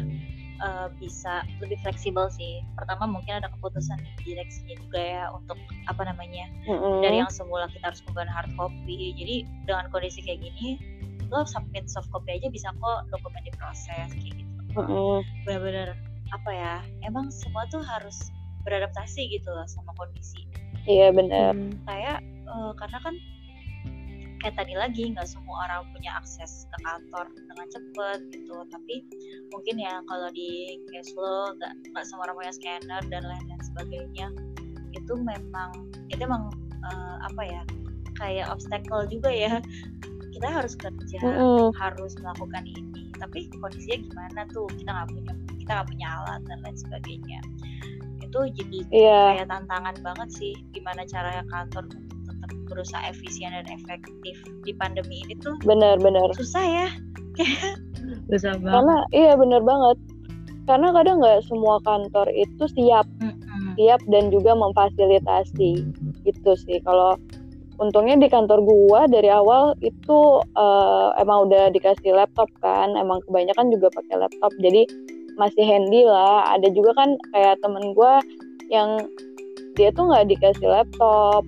[0.61, 5.57] uh, bisa lebih fleksibel sih pertama mungkin ada keputusan direksinya juga ya untuk
[5.89, 7.01] apa namanya Mm-mm.
[7.01, 10.77] dari yang semula kita harus menggunakan hard copy jadi dengan kondisi kayak gini
[11.27, 15.25] lo submit soft copy aja bisa kok dokumen diproses kayak gitu Mm-mm.
[15.45, 15.97] benar-benar
[16.35, 16.73] apa ya
[17.07, 18.29] emang semua tuh harus
[18.67, 20.43] beradaptasi gitu loh sama kondisi
[20.87, 21.51] Iya benar.
[21.51, 21.75] Hmm.
[21.83, 23.15] kayak eh, karena kan
[24.41, 28.55] kayak tadi lagi nggak semua orang punya akses ke kantor dengan cepet gitu.
[28.69, 28.95] Tapi
[29.49, 33.63] mungkin ya kalau di cash flow nggak nggak semua orang punya scanner dan lain lain
[33.73, 34.27] sebagainya
[34.95, 35.69] itu memang
[36.09, 37.61] itu emang eh, apa ya
[38.17, 39.57] kayak obstacle juga ya.
[40.37, 41.73] Kita harus kerja Mm-mm.
[41.81, 43.09] harus melakukan ini.
[43.17, 44.69] Tapi kondisinya gimana tuh?
[44.69, 47.39] Kita nggak punya kita nggak punya alat dan lain sebagainya.
[48.21, 49.21] Itu jadi Iya.
[49.41, 51.89] kayak tantangan banget sih gimana cara kantor
[52.67, 54.35] berusaha efisien dan efektif
[54.67, 56.29] di pandemi ini tuh Benar-benar.
[56.35, 56.87] susah ya
[58.31, 58.73] Susah banget.
[58.73, 59.97] Karena iya benar banget.
[60.67, 63.77] Karena kadang nggak semua kantor itu siap, Mm-mm.
[63.79, 65.71] siap dan juga memfasilitasi
[66.27, 66.77] gitu sih.
[66.83, 67.15] Kalau
[67.79, 73.71] untungnya di kantor gua dari awal itu eh, emang udah dikasih laptop kan, emang kebanyakan
[73.71, 74.51] juga pakai laptop.
[74.59, 74.83] Jadi
[75.39, 76.51] masih handy lah.
[76.57, 78.19] Ada juga kan kayak temen gua
[78.67, 79.07] yang
[79.77, 81.45] dia tuh nggak dikasih laptop.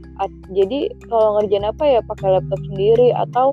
[0.54, 3.52] Jadi kalau ngerjain apa ya pakai laptop sendiri atau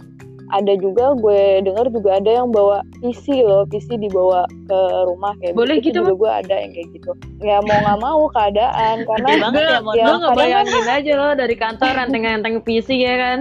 [0.54, 4.78] ada juga gue denger juga ada yang bawa PC loh, PC dibawa ke
[5.10, 7.10] rumah kayak Boleh begitu gitu, juga gue ada yang kayak gitu.
[7.42, 11.32] Ya mau nggak mau keadaan karena banget ya, ya, Gue kadang kan- ngebayangin aja loh
[11.34, 13.38] dari kantor renteng-renteng PC ya kan.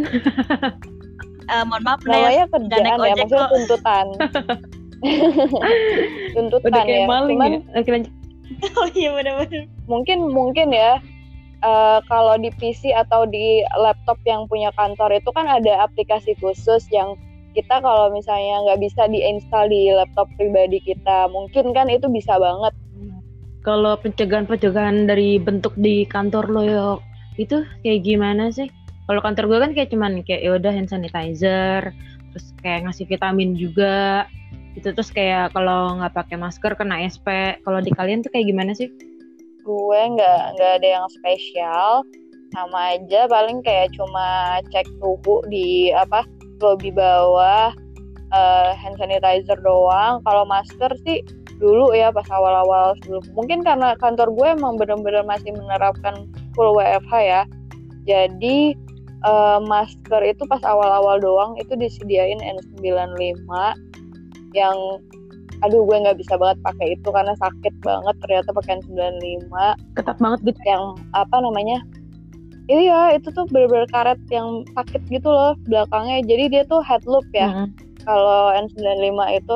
[1.45, 4.06] Eh, mohon maaf namanya kerjaan ya, maksudnya tuntutan.
[6.34, 6.89] tuntutan Udah ya.
[6.89, 7.60] kayak maling Cuman ya.
[7.78, 8.13] Oke lanjut.
[8.82, 11.02] oh iya benar-benar mungkin mungkin ya
[11.65, 16.86] eh, kalau di PC atau di laptop yang punya kantor itu kan ada aplikasi khusus
[16.93, 17.17] yang
[17.58, 22.75] kita kalau misalnya nggak bisa diinstal di laptop pribadi kita mungkin kan itu bisa banget
[23.65, 26.99] Kalau pencegahan-pencegahan dari bentuk di kantor lo yok,
[27.41, 28.69] itu kayak gimana sih?
[29.10, 31.89] Kalau kantor gue kan kayak cuman kayak ya udah hand sanitizer,
[32.30, 34.30] terus kayak ngasih vitamin juga,
[34.78, 37.58] itu terus kayak kalau nggak pakai masker kena SP.
[37.65, 38.93] Kalau di kalian tuh kayak gimana sih?
[39.65, 42.06] Gue nggak nggak ada yang spesial.
[42.54, 46.23] Sama aja paling kayak cuma cek suhu di apa
[46.63, 47.73] lobi bawah
[48.32, 50.21] eh, hand sanitizer doang.
[50.23, 51.25] Kalau masker sih
[51.58, 53.25] dulu ya pas awal-awal sebelum.
[53.34, 57.41] Mungkin karena kantor gue emang bener-bener masih menerapkan full WFH ya.
[58.06, 58.78] Jadi
[59.25, 63.49] eh, masker itu pas awal-awal doang itu disediain N95
[64.56, 64.78] yang
[65.65, 69.49] aduh gue nggak bisa banget pakai itu karena sakit banget ternyata pakai N95
[69.97, 70.62] Ketat banget gitu.
[70.69, 71.82] yang apa namanya?
[72.69, 76.21] Iya itu tuh bener-bener karet yang sakit gitu loh belakangnya.
[76.25, 77.67] Jadi dia tuh head loop ya Mm-mm.
[78.06, 79.56] kalau N95 itu.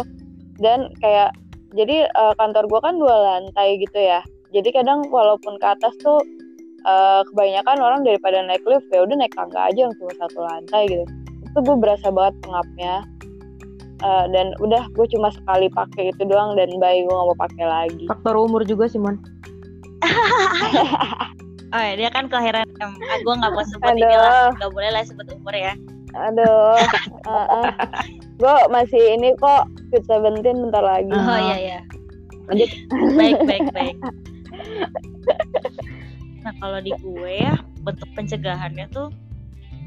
[0.59, 1.37] Dan kayak
[1.77, 4.25] jadi eh, kantor gua kan dua lantai gitu ya.
[4.49, 6.21] Jadi kadang walaupun ke atas tuh
[6.85, 10.89] eh, kebanyakan orang daripada naik lift ya udah naik tangga aja yang cuma satu lantai
[10.89, 11.05] gitu.
[11.49, 12.93] Itu gue berasa banget pengapnya
[13.99, 17.65] Eh, dan udah gue cuma sekali pakai itu doang dan bayi gue gak mau pakai
[17.67, 18.05] lagi.
[18.07, 19.19] Faktor umur juga sih Mon.
[21.75, 24.55] oh ya, dia kan kelahiran em, ah, gue nggak mau sebut ini lah.
[24.55, 25.75] Nggak boleh lah sebut umur ya.
[26.15, 26.79] Aduh,
[28.41, 31.11] gue masih ini kok Fit Seventeen bentar lagi.
[31.11, 31.79] oh iya iya.
[32.47, 32.71] Lanjut.
[33.19, 33.97] baik baik baik.
[36.47, 39.11] Nah kalau di gue ya bentuk pencegahannya tuh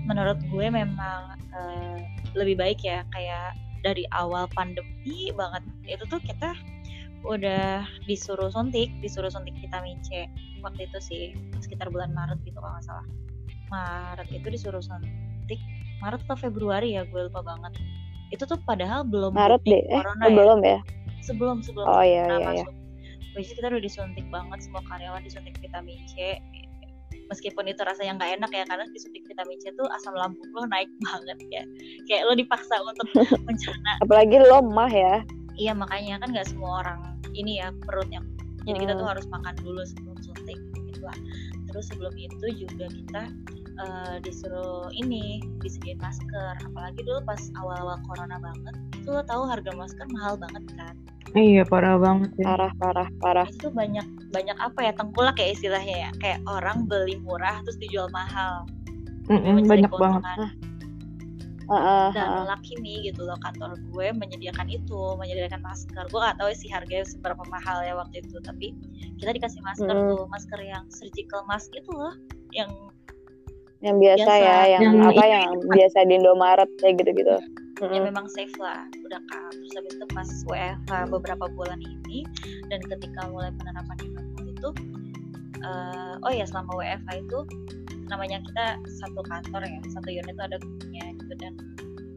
[0.05, 1.96] menurut gue memang eh,
[2.37, 5.62] lebih baik ya kayak dari awal pandemi banget.
[5.87, 6.55] Itu tuh kita
[7.23, 10.27] udah disuruh suntik disuruh suntik vitamin C
[10.59, 11.23] waktu itu sih
[11.62, 13.07] sekitar bulan Maret gitu kalau nggak salah.
[13.71, 15.61] Maret itu disuruh suntik
[16.03, 17.79] Maret atau Februari ya gue lupa banget.
[18.35, 20.35] Itu tuh padahal belum Maret deh, eh corona ya.
[20.35, 20.79] belum ya?
[21.23, 22.64] sebelum sebelum Oh iya iya iya.
[22.66, 22.75] masuk.
[23.38, 26.37] Is kita udah disuntik banget semua karyawan disuntik vitamin C
[27.28, 30.88] meskipun itu rasanya nggak enak ya karena disuntik vitamin C tuh asam lambung lo naik
[31.06, 31.62] banget ya
[32.06, 33.06] kayak lo dipaksa untuk
[33.46, 35.22] mencerna Apalagi lo mah ya.
[35.54, 36.98] iya makanya kan nggak semua orang
[37.32, 38.24] ini ya perut yang
[38.62, 39.12] jadi kita tuh Hmm.
[39.12, 41.18] harus makan dulu sebelum suntik gitu lah
[41.66, 43.22] terus sebelum itu juga kita
[43.72, 49.72] eh, disuruh ini disediain masker apalagi dulu pas awal-awal corona banget itu lo tahu harga
[49.72, 50.94] masker mahal banget kan
[51.32, 52.44] Iya parah banget ya.
[52.44, 53.46] Parah parah parah.
[53.48, 58.09] itu banyak banyak apa ya tengkulak ya istilahnya ya kayak orang beli murah terus dijual
[58.11, 58.64] mahal
[59.29, 60.23] mencari banyak banget.
[60.25, 60.38] keuntungan.
[61.73, 66.51] Heeh, dan lucky nih gitu loh kantor gue menyediakan itu menyediakan masker gue gak tahu
[66.53, 68.77] sih harganya seberapa mahal ya waktu itu tapi
[69.16, 70.11] kita dikasih masker Hmm.
[70.11, 72.12] tuh masker yang surgical mask itu loh
[72.53, 72.68] yang
[73.83, 74.47] Yang biasa, Biasa.
[74.47, 77.35] ya, yang, Yang apa yang biasa di Indomaret kayak gitu-gitu.
[77.90, 78.87] Ya memang safe lah.
[79.03, 82.23] Udah kan terus habis itu pas WFH beberapa bulan ini
[82.71, 84.68] dan ketika mulai penerapan new normal itu
[85.62, 87.38] eh, oh ya selama WFH itu
[88.07, 88.66] namanya kita
[89.01, 91.33] satu kantor ya satu unit itu ada grupnya gitu.
[91.40, 91.53] Dan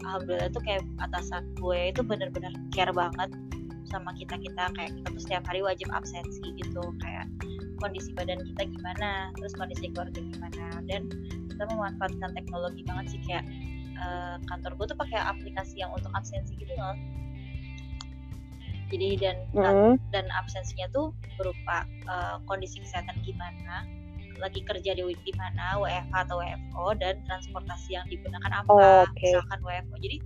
[0.05, 3.31] alhamdulillah tuh kayak atasan gue itu bener-bener care banget
[3.89, 6.83] sama kita kita kayak kita tuh setiap hari wajib absensi gitu.
[7.01, 7.31] Kayak
[7.79, 10.83] kondisi badan kita gimana terus kondisi keluarga gimana.
[10.85, 11.07] Dan
[11.47, 13.47] kita memanfaatkan teknologi banget sih kayak
[13.95, 16.95] eh, kantor gue tuh pakai aplikasi yang untuk absensi gitu loh
[18.93, 19.97] jadi dan Mm-mm.
[20.13, 23.83] dan absensinya tuh berupa eh, kondisi kesehatan gimana
[24.35, 29.15] lagi kerja di di mana WFH atau WFO dan transportasi yang digunakan apa Oh, oke.
[29.23, 30.17] misalkan WFO jadi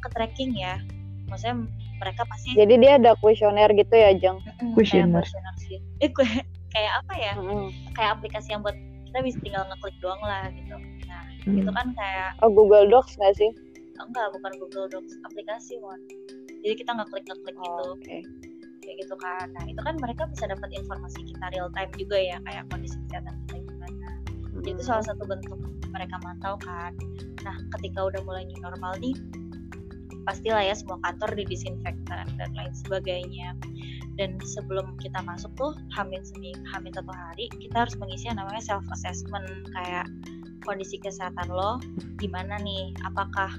[0.00, 0.80] ke tracking ya
[1.28, 1.68] maksudnya
[2.00, 4.38] mereka pasti Jadi dia ada kuesioner gitu ya, Jeng?
[4.72, 5.26] Questionnaire
[5.58, 6.24] sih eh gue
[6.72, 7.68] kayak apa ya Mm-mm.
[7.92, 8.76] kayak aplikasi yang buat
[9.08, 10.76] kita bisa tinggal ngeklik doang lah gitu
[11.48, 11.60] Hmm.
[11.64, 13.50] itu kan kayak Oh, Google Docs nggak sih?
[13.98, 15.98] enggak bukan Google Docs aplikasi one
[16.60, 18.22] jadi kita ngeklik gitu Oh, Oke.
[18.82, 19.52] kayak gitu kan.
[19.52, 23.36] Nah itu kan mereka bisa dapat informasi kita real time juga ya kayak kondisi kesehatan
[23.46, 24.08] kita gimana.
[24.58, 25.60] Jadi itu salah satu bentuk
[25.92, 26.96] mereka mantau kan.
[27.44, 29.12] Nah ketika udah mulai new normal nih
[30.24, 33.52] pastilah ya semua kantor didisinfektan dan lain sebagainya.
[34.16, 38.58] Dan sebelum kita masuk tuh hamin seminggu hamin satu hari kita harus mengisi yang namanya
[38.64, 39.46] self assessment
[39.78, 40.08] kayak
[40.64, 41.82] kondisi kesehatan lo
[42.18, 42.94] gimana nih?
[43.06, 43.50] Apakah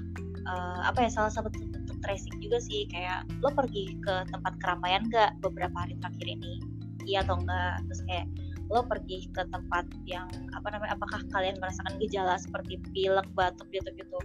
[0.44, 5.04] eh, apa ya salah satu bentuk tracing juga sih kayak lo pergi ke tempat keramaian
[5.12, 6.60] gak beberapa hari terakhir ini?
[7.08, 8.26] Iya atau enggak terus kayak
[8.70, 13.90] lo pergi ke tempat yang apa namanya apakah kalian merasakan gejala seperti pilek batuk gitu
[13.98, 14.18] gitu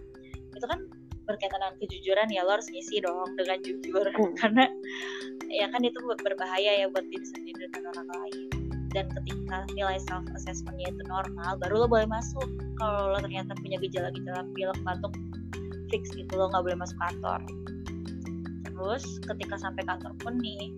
[0.54, 0.80] itu kan
[1.26, 4.06] berkaitan dengan kejujuran ya lo harus ngisi dong dengan jujur.
[4.14, 4.34] Hmm.
[4.40, 4.70] karena
[5.50, 8.65] ya kan itu ber- berbahaya ya buat diri sendiri dan orang lain
[8.96, 12.48] dan ketika nilai self assessmentnya itu normal baru lo boleh masuk
[12.80, 15.12] kalau lo ternyata punya gejala-gejala pilek batuk
[15.92, 17.44] fix gitu lo nggak boleh masuk kantor
[18.64, 20.72] terus ketika sampai kantor pun nih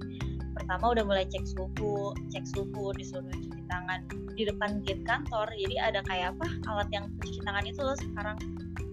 [0.57, 4.01] pertama udah mulai cek suhu cek suhu disuruh cuci tangan
[4.33, 8.37] di depan gate kantor jadi ada kayak apa alat yang cuci tangan itu loh sekarang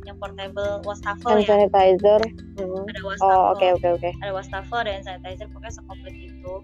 [0.05, 2.21] yang portable wastafel Hand ya sanitizer.
[2.61, 2.85] Mm.
[2.85, 4.11] ada wastafel Oh, oke oke oke.
[4.21, 6.55] ada wastafel ada hand sanitizer pokoknya sekomplit itu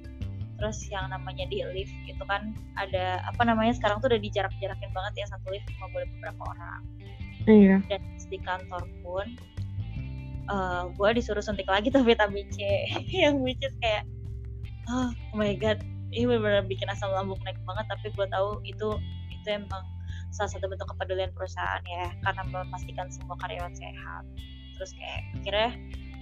[0.60, 5.24] terus yang namanya di lift itu kan ada apa namanya sekarang tuh udah dijarak-jarakin banget
[5.24, 6.84] ya satu lift cuma boleh beberapa orang.
[7.48, 7.80] Iya.
[7.88, 9.26] dan di kantor pun
[10.52, 12.60] eh gue disuruh suntik lagi tuh vitamin C
[13.24, 14.04] yang which is kayak
[14.92, 15.80] oh, oh my god.
[16.10, 18.98] Ini benar-benar bikin asam lambung naik banget tapi gue tahu itu
[19.32, 19.86] itu emang
[20.34, 24.28] salah satu bentuk kepedulian perusahaan ya karena memastikan semua karyawan sehat.
[24.76, 25.70] Terus kayak akhirnya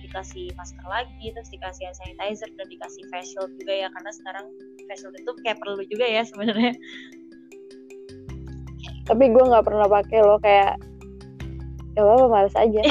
[0.09, 4.44] dikasih masker lagi terus dikasih hand sanitizer dan dikasih face shield juga ya karena sekarang
[4.88, 6.73] face shield itu kayak perlu juga ya sebenarnya
[9.09, 10.77] Tapi gue nggak pernah pakai loh kayak
[11.97, 12.81] ya apa males aja.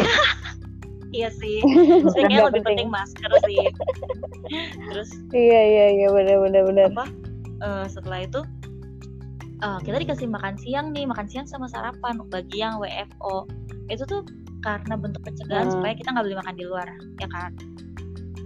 [1.16, 1.64] iya sih
[2.12, 2.88] sebenarnya lebih penting.
[2.88, 3.64] penting masker sih
[4.92, 6.86] terus iya iya iya benar benar benar.
[6.92, 7.06] apa
[7.64, 8.42] eh, setelah itu
[9.64, 13.48] eh, kita dikasih makan siang nih makan siang sama sarapan bagi yang WFO
[13.88, 14.22] itu tuh
[14.62, 15.74] karena bentuk pencegahan Hmm.
[15.80, 17.52] supaya kita nggak beli makan di luar ya kan?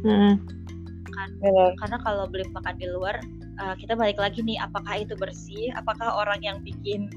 [0.04, 0.36] Heeh.
[1.41, 1.74] Benar.
[1.78, 3.17] karena kalau beli makan di luar
[3.62, 5.69] eh, kita balik lagi nih apakah itu bersih?
[5.76, 7.10] Apakah orang yang bikin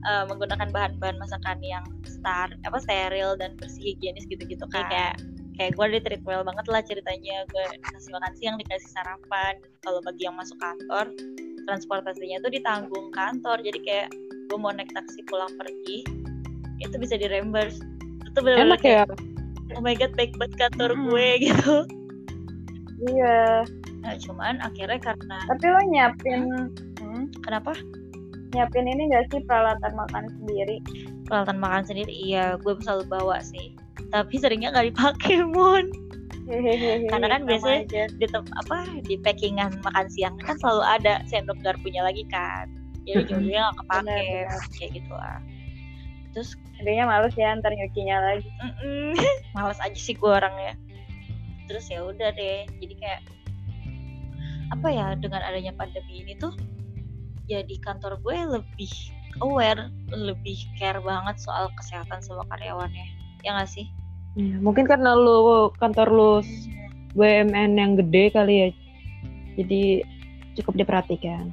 [0.00, 4.88] eh, menggunakan bahan-bahan masakan yang star apa steril dan bersih higienis gitu-gitu kan?
[4.88, 5.14] kayak
[5.60, 7.44] kayak gue di treat well banget lah ceritanya.
[7.52, 9.60] Gue kasih makan siang dikasih sarapan.
[9.84, 11.12] Kalau bagi yang masuk kantor
[11.68, 13.60] transportasinya tuh ditanggung kantor.
[13.60, 14.08] Jadi kayak
[14.48, 16.00] gue mau naik taksi pulang pergi
[16.80, 17.76] itu bisa di reimburse
[18.30, 19.02] itu bener-bener Enak ya.
[19.74, 21.06] oh my god baik banget kantor Mm-mm.
[21.08, 21.74] gue gitu.
[23.10, 23.64] Iya.
[24.00, 26.40] nah cuman akhirnya karena Tapi lo nyiapin
[26.96, 27.72] hmm, kenapa?
[28.50, 30.78] Nyiapin ini gak sih peralatan makan sendiri?
[31.24, 33.72] peralatan makan sendiri iya gue selalu bawa sih.
[34.10, 35.86] Tapi seringnya nggak dipakai mon
[37.06, 38.04] Karena kan biasanya- aja.
[38.10, 42.66] di tem- apa di packingan makan siang kan selalu ada sendok garpunya lagi kan.
[43.06, 45.38] Jadi jadinya nggak kepake Benar, kayak gitu lah
[46.32, 48.48] terus Jadinya males ya ntar nyucinya lagi.
[48.48, 49.12] mm-mm,
[49.56, 50.72] males aja sih gue orangnya
[51.68, 53.20] terus ya udah deh jadi kayak
[54.72, 56.56] apa ya dengan adanya pandemi ini tuh
[57.46, 58.92] jadi kantor gue lebih
[59.44, 63.06] aware lebih care banget soal kesehatan semua karyawannya
[63.44, 63.86] ya nggak sih
[64.38, 66.32] Iya, Mungkin karena lu kantor lu
[67.18, 68.68] BUMN yang gede kali ya.
[69.58, 70.06] Jadi
[70.54, 71.50] cukup diperhatikan.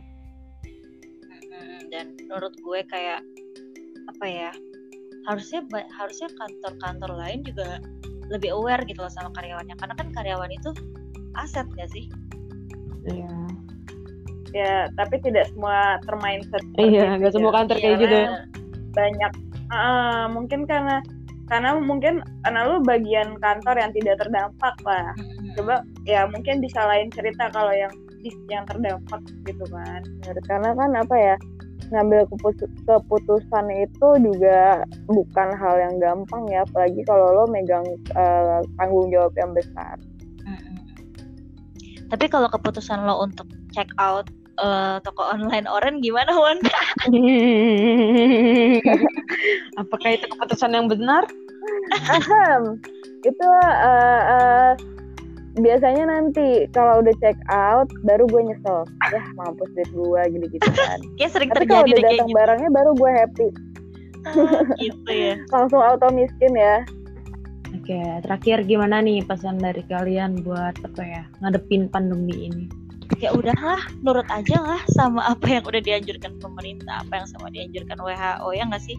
[0.61, 3.25] Mm-mm, dan menurut gue kayak
[4.07, 4.51] apa ya
[5.27, 5.61] harusnya
[5.91, 7.83] harusnya kantor-kantor lain juga
[8.31, 10.71] lebih aware gitu loh sama karyawannya karena kan karyawan itu
[11.35, 12.07] aset gak sih
[13.07, 13.31] Iya.
[14.51, 16.59] Ya, tapi tidak semua termindset.
[16.75, 18.19] Iya, nggak semua kantor kayak Iya, gitu.
[18.95, 19.31] banyak
[19.71, 20.99] ah, mungkin karena
[21.47, 25.55] karena mungkin karena lu bagian kantor yang tidak terdampak lah Mm-mm.
[25.55, 27.91] coba ya mungkin bisa lain cerita kalau yang
[28.51, 30.01] yang terdampak gitu kan
[30.43, 31.36] karena kan apa ya
[31.88, 32.27] ngambil
[32.85, 39.31] keputusan itu juga bukan hal yang gampang ya apalagi kalau lo megang eh, tanggung jawab
[39.39, 39.95] yang besar
[42.07, 44.27] tapi kalau keputusan lo untuk check out
[44.59, 46.57] eh, toko online Oren gimana Wan?
[49.81, 51.27] Apakah itu keputusan yang benar?
[53.27, 54.71] Itu eh, eh,
[55.58, 60.70] biasanya nanti kalau udah check out baru gue nyesel ya mampus duit gue gitu gitu
[60.72, 62.38] kan Kayak sering tapi kalau terjadi udah deh kayak datang gitu.
[62.38, 63.47] barangnya baru gue happy
[64.28, 65.36] Ah, gitu ya.
[65.49, 66.84] langsung auto miskin ya
[67.70, 72.66] Oke, terakhir gimana nih pesan dari kalian buat apa ya ngadepin pandemi ini?
[73.18, 77.95] ya udahlah nurut aja lah sama apa yang udah dianjurkan pemerintah apa yang sama dianjurkan
[77.97, 78.97] WHO ya nggak sih.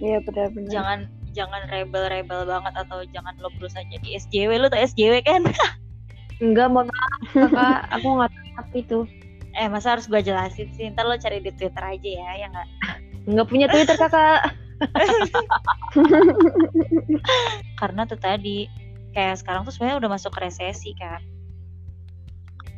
[0.00, 0.70] Iya benar-benar.
[0.72, 0.98] jangan
[1.34, 5.42] jangan rebel-rebel banget atau jangan lo berusaha jadi SJW lu tuh SJW kan
[6.36, 6.90] Enggak, maaf
[7.26, 8.98] kakak, aku nggak tahu itu.
[9.52, 12.68] eh masa harus gue jelasin sih ntar lo cari di Twitter aja ya ya nggak
[13.24, 14.50] Nggak punya Twitter kakak.
[17.76, 18.66] karena tuh tadi
[19.10, 21.22] kayak sekarang tuh sebenarnya udah masuk resesi kan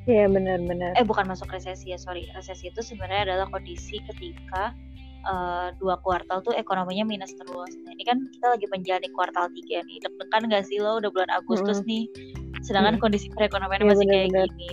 [0.05, 0.95] Iya benar-benar.
[0.95, 4.71] eh bukan masuk resesi ya sorry resesi itu sebenarnya adalah kondisi ketika
[5.27, 9.83] eh, dua kuartal tuh ekonominya minus terus nah ini kan kita lagi menjalani kuartal tiga
[9.83, 11.89] nih deg-degan gak sih lo udah bulan Agustus Mm-mm.
[11.89, 12.05] nih
[12.63, 13.03] sedangkan Mm.
[13.03, 14.49] kondisi perekonomian Iya, masih kayak benar-benar.
[14.55, 14.71] gini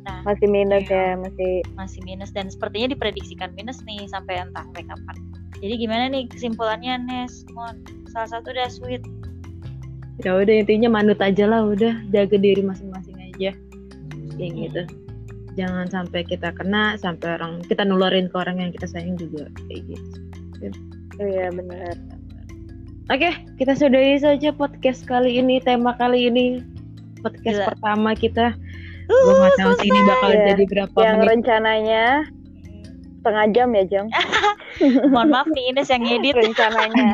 [0.00, 0.96] nah Masih minus Iya.
[0.96, 1.52] ya, masih.
[1.74, 5.16] masih minus dan sepertinya diprediksikan minus nih sampai entah sampai kapan
[5.58, 7.76] jadi gimana nih kesimpulannya Nes Mon
[8.08, 9.02] salah satu udah sweet
[10.18, 13.54] Ya udah intinya manut aja lah udah jaga diri masing-masing aja.
[14.34, 14.82] Kayak gitu.
[15.58, 19.82] Jangan sampai kita kena, sampai orang kita nularin ke orang yang kita sayang juga kayak
[19.90, 20.18] gitu.
[21.18, 21.98] Iya benar.
[23.08, 26.62] Oke, kita sudahi saja podcast kali ini, tema kali ini.
[27.18, 27.68] Podcast Gila.
[27.74, 28.54] pertama kita.
[29.08, 30.44] Gue nggak tahu sih ini bakal Iya.
[30.52, 31.28] jadi berapa Yang menit.
[31.32, 32.04] rencananya
[33.18, 34.08] setengah jam ya Jeng.
[35.10, 37.10] mohon maaf nih Ines yang ngedit rencananya.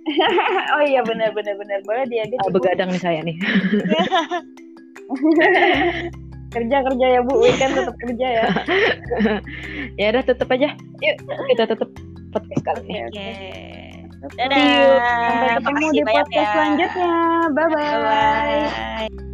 [0.78, 2.06] oh iya benar benar benar boleh.
[2.08, 2.56] Ah, Ibu.
[2.56, 3.36] begadang nih saya nih.
[6.50, 8.44] kerja kerja ya Bu, weekend tetap kerja ya.
[9.96, 10.74] ya udah tutup aja.
[11.00, 11.16] Yuk,
[11.54, 11.90] kita tutup
[12.34, 12.98] podcast kali ini.
[13.06, 13.28] Oke.
[14.20, 15.00] See Dadah.
[15.00, 16.52] Sampai ketemu di podcast ya.
[16.52, 17.12] selanjutnya.
[17.56, 17.88] Bye bye.
[17.88, 19.29] Bye-bye.